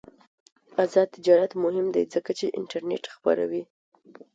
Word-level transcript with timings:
آزاد 0.83 1.07
تجارت 1.15 1.51
مهم 1.63 1.87
دی 1.93 2.03
ځکه 2.13 2.31
چې 2.39 2.53
انټرنیټ 2.57 3.03
خپروي. 3.15 3.63